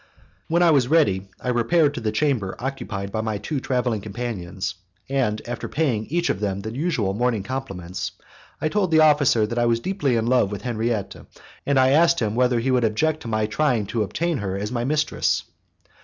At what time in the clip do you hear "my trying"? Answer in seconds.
13.27-13.85